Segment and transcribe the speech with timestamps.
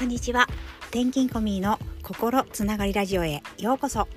[0.00, 0.48] こんにちは。
[0.84, 3.42] 転勤コミーの心つながりラジオへ。
[3.58, 4.08] ようこそ。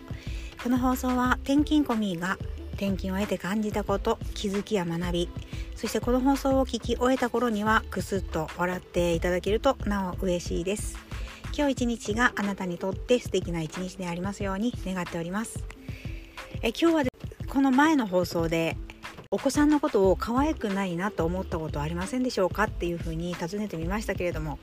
[0.64, 2.38] この放送は転勤コミーが
[2.76, 5.30] 転勤を得て感じたこと気づきや学び
[5.76, 10.98] そしてこの放送を聞き終えた頃にはクスッと笑っていただけるとなお嬉しいです。
[11.54, 15.66] 今日一日があなたにとって素敵な一日でありますように願っております。
[16.62, 17.04] え今日は
[17.50, 18.78] この前の放送で
[19.32, 22.64] お子さんのことを可愛くないなと思ったことはありませんでしょうか？
[22.64, 24.60] っていうふうに尋ねてみましたけれども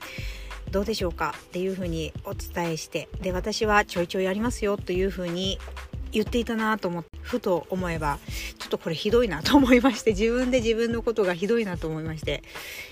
[0.70, 5.58] どうでしょうかっていうふうにお伝えしてで私はちょいちょいやりますよというふうに
[6.12, 8.18] 言っていたなと思ってふと思えば
[8.58, 12.42] ちょっとこれひどいなと思いまして自分で自分のことがひどいなと思いまして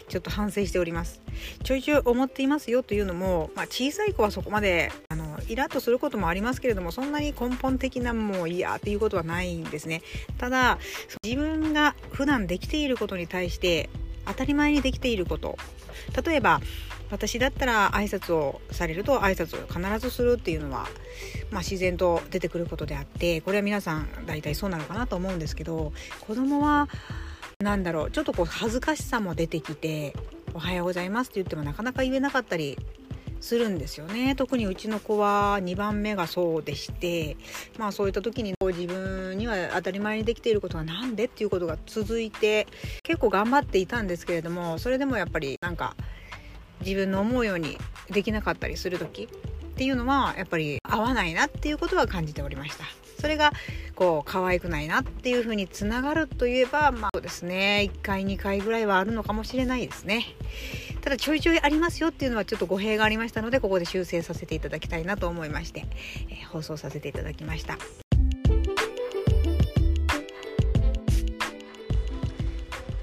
[0.08, 1.20] ちょっと反省しております。
[1.62, 10.02] ちょいちょい思っていますよというのも、まあ、小さい子はそこまであのイラッとすることもありますけれどもそんなに根本的なもう嫌っていうことはないんですね。
[10.38, 10.78] ただ
[11.22, 13.90] 自分が普段できていることに対して
[14.26, 15.58] 当たり前にできていること。
[16.24, 16.60] 例えば
[17.10, 20.86] 私だったら挨拶をされると挨拶を必ずするっていうのは、
[21.50, 26.88] まあ、自然と出てくることであってこれは皆さん大体そうなのかなと思うんですけど子供は
[27.60, 30.14] 何だろうちょっとこう恥ずかしさも出てきて
[30.54, 32.78] 「おはようございます」って言ってもなかなか言えなかったり
[33.40, 34.34] するんですよね。
[34.34, 37.36] 特にうちの子は2番目がそうでして
[37.78, 42.66] まあそういった時に自分には当たり前にできていることは何でっていうことが続いて
[43.02, 45.96] 結構頑張っていたんですけれどもそれでもやっぱりなんか
[46.80, 47.78] 自分の思うように
[48.10, 52.84] できなかったりする時っていうのはやっぱり合わないなっていうことは感じておりました。
[53.20, 53.52] それが
[53.96, 57.90] こう可愛くないなっていうふうにつながるといえばまあそうですね。
[57.92, 60.24] 1回2回ぐらいはあるのかもしれないですね。
[61.00, 65.86] ただちょいちょいありますよっていうのはちょっと語弊がありましたのでここで修正させていただきたいなと思いまして、
[66.28, 67.78] えー、放送させていただきました。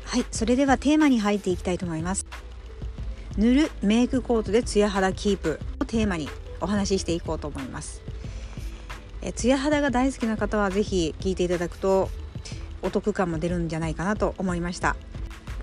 [0.06, 2.26] はいそれではテーマに入っていきたいと思います。
[3.38, 6.30] 塗るメイクコートでツヤ肌キープをテーマに
[6.61, 8.02] お話ししていこうと思います。
[9.21, 12.10] えツヤ肌が大好きな方は是非聞いていただくと
[12.82, 14.95] お得感も出るんじゃないかなと思いました。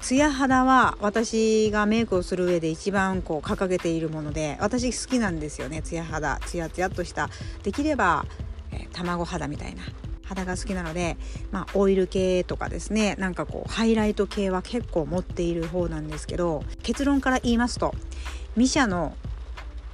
[0.00, 6.41] ツヤ肌は私がメイクをする上で一番こう掲げているもので私好きなんですよねツヤ肌。
[6.44, 7.30] ツヤツヤっとした。
[7.62, 8.26] できれば、
[8.72, 9.82] え、卵肌みたいな。
[10.34, 11.16] 肌が好きなので、
[11.50, 17.94] まあ、オイル系とかですねなんかこうハイライト系は結構持っている方なんですけど結論から言いますと
[18.56, 19.16] ミシャの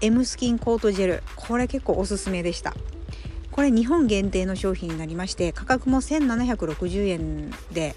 [0.01, 2.75] M スキンコートジェルこれ結構おすすめでした。
[3.59, 7.97] これ日本限定の商品になりまして価格も1760円で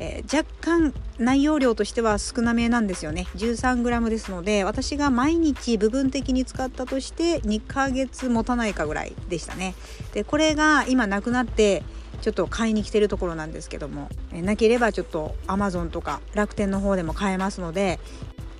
[0.00, 3.26] えー、若干内容量としては少なめなんですよね。
[3.36, 9.74] 13g ですので私が毎日部分的に使ったとして2ヶ月持たないかぐらいでしたね。
[10.12, 11.82] でこれが今なくなって
[12.20, 18.00] ちょっと買いに来てるところなんですけども、えなければちょっと Amazon とか楽天の方でも買えますので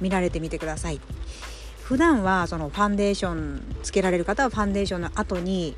[0.01, 1.01] 見られてみてください。
[1.83, 5.77] 普段はそのファンデーションつけられる方はファンデーションの後に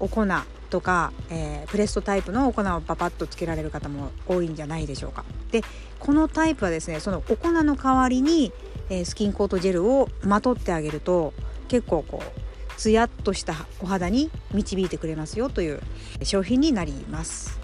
[0.00, 0.26] お粉
[0.74, 5.24] とか、えー、プレストタイプのお粉をパパッとつけられる方も多いんじゃないでしょうか。
[5.52, 5.62] で
[6.00, 8.52] このタイプはですねそのお粉の代わりに、
[8.90, 11.32] えー、スキンコートジェルをまとってあげると
[11.68, 15.80] 結構こうツヤっとしたお肌に導いてくれますよという
[16.24, 17.60] 商品になります。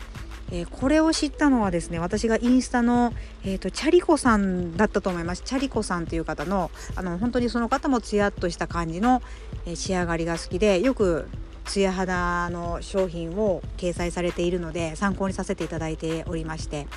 [0.52, 3.12] えー、これを知ったのはですね私がインスタの、
[3.44, 9.22] えーと、チャリコさんだったと思いますチャリコさんという方のあの本当にその方もツヤっとした感じの、
[9.66, 11.28] え、仕上がりが好きでよく
[11.70, 16.88] ツヤ肌の商品を掲載されているので参考にさせていただいておりまして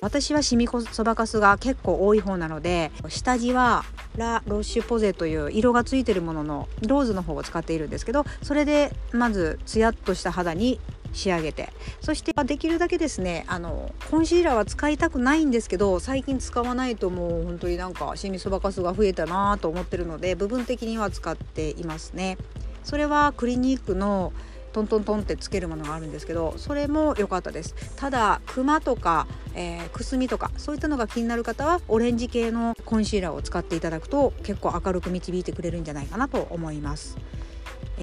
[0.00, 3.84] 私はシミそばかすが結構多い方なので下地は
[4.16, 10.80] ラ・ロッシュポゼという色がついてるもののローズの方を使っているんですけどそれでまずツヤっとした肌に
[11.12, 11.70] 仕上げて
[12.00, 22.38] そしてできるだけですねあのコンシーラーは使いたくないんですけど最近使わないともう本当になんかシミそばかすが増えたなと思ってるので部分的には使っていますね。
[22.84, 24.32] それはクリニックの
[24.72, 27.74] トントントンってつけるものがあるんですけどそれも良かったです。
[27.96, 37.18] ただクマとか、えー、くすみとかそういったのが気になる方はオレンジ系のコンシーラーを使っていただくと結構明るく導いてくれるんじゃないかなと思います。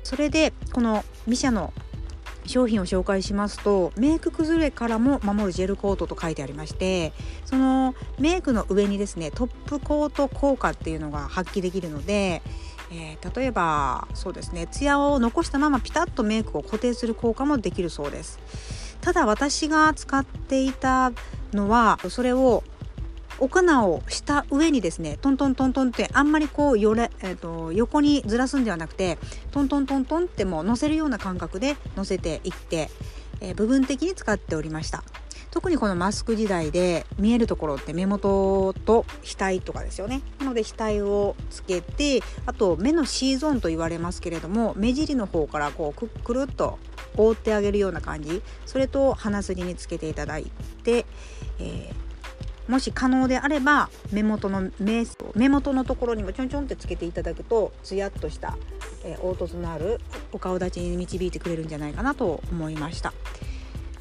[0.04, 1.74] それでこのミシャの
[2.46, 7.14] 商品を紹介しますとメイク崩れからも守るジェルコートと書いてありまして
[7.46, 12.42] そのメイクの上にですねトップコート効果っていうのが発揮できるので
[12.92, 18.40] えー、例えばそうですねツヤを残したままピタッとメイクを固定する効果もできるそうです。
[19.02, 21.12] ただ私が使っていた
[21.54, 22.64] のはそれを
[23.40, 29.18] お粉をした上にですねトントントントンってあんまりこうよれ、えーと、横にずらすんではなくて
[29.52, 32.90] トントントントンってもう乗せるような感覚で乗せていって、
[33.40, 35.04] えー、部分的に使っておりました。
[35.52, 46.78] 特にこのマスク時代で見えるところって目元と額とかですよねなので額をつけてあと目の C ゾーンと言われますけれども目尻の方からこうくるっと
[47.18, 50.52] 覆ってあげるような感じそれと鼻筋につけていただい
[50.84, 51.06] て、
[51.60, 55.06] えー、もし可能であれば目元の目
[55.36, 58.58] 目元のところにもちょんちょんってつけていただくとツヤっとした、
[59.04, 60.00] えー、凹凸のある
[60.32, 63.14] お顔立ちに導いてくれるんじゃないかなと思いました。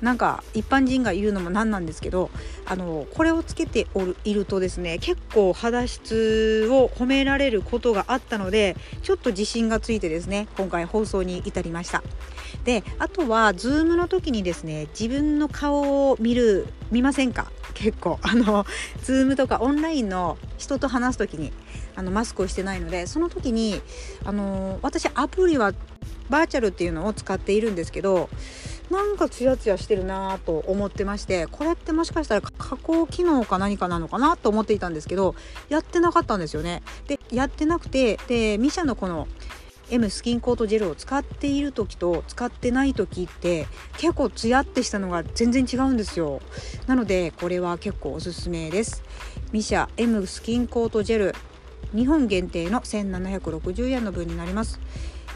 [0.00, 2.31] なんか一般人が言うのもなんなんですけど
[2.67, 12.03] あのこれをつけておるいるとですね結構肌質を褒められることがあったのでちょっと自信がついてですね今回放送に至りました。
[12.65, 17.50] であとは Zoom の時にですね自分の顔を見る見ませんか？
[17.75, 18.19] 結構。
[18.23, 18.65] あの
[19.03, 21.53] Zoom とかオンラインの人と話す時に
[21.97, 23.81] あのマスクをしてないのでその時に
[24.25, 25.73] あの私アプリは
[26.31, 28.29] バーチャルっていうのを使っているんですけど
[28.90, 35.35] なんかツヤツヤしてるなぁと思ってましてこれってもしかしたら加工機能か何かなのかなと思っていたんですけど
[35.69, 36.82] やってなかったんですよね。
[37.06, 39.29] でやってなくてでミシャのこの
[39.90, 46.40] M スキンコートジェルを使っている時と使ってない時って結構ツヤってしたのが全然違うんですよ。
[46.87, 49.02] なのでこれは結構おすすめです。
[49.52, 51.35] ミシャ M スキンコートジェル
[51.94, 54.79] 日本限定の1760円の分になります。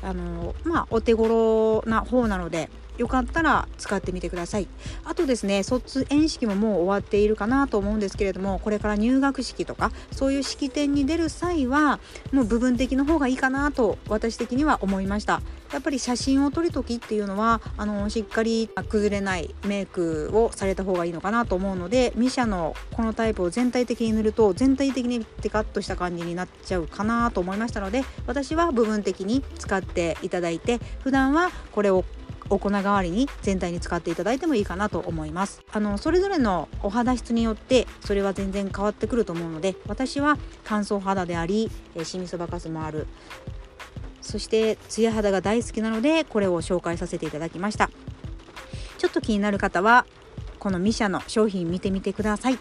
[0.03, 2.69] あのまあお手頃な方なので
[3.03, 4.69] よかったら使ってみてください。
[5.05, 11.99] あとですね卒園式ももう終わっているかなと思うんですけれどもこれから入学式とかそういう式典に出る際は
[12.33, 15.43] もう部分的の方がいいかなと私的には思いました。
[15.73, 32.05] やっぱり写真を撮る時っていうのはあのしっかり崩れないメイクをされた方がいいのかなと思うのでミシャのこのタイプを全体的に塗ると全体的にテカッとした感じになっちゃうかなと思いましたので私は部分的に使っていただいて普段はこれを
[32.53, 35.63] お粉代わりに全体に使っていただいてもいいかなと思います。
[35.73, 41.71] あのそれぞれのお肌質によってそれは全然変わってくると思うので私は乾燥肌であり
[42.05, 43.07] シミそばかすもある。
[44.21, 47.91] そしてツヤ肌が大好きなのでこれを紹介させていただきました。
[48.99, 50.07] ちょっと気になる方は
[50.59, 52.59] このミシャの商品見てみてください。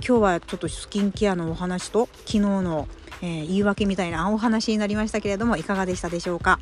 [0.00, 2.86] 今日はちょっとスキンケアのお話と昨日の、
[3.20, 6.60] えー、言い訳みたいなお話になりましたけれどもいかがでしたでしょうか？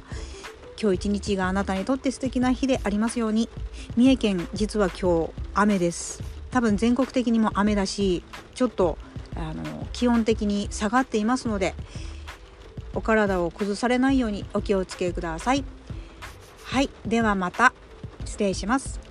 [0.81, 3.49] 今日一日があなたにとって素敵な日でありますように。
[3.97, 6.23] 三重県実は今日雨です。
[6.51, 8.23] 多分全国的にも雨だし
[8.55, 8.97] ちょっと
[9.35, 11.75] あの気温的に下がっていますので
[12.95, 15.65] お体を崩されないようにお気をつけください。
[16.65, 17.73] はいではまた。
[18.25, 19.06] 失礼します。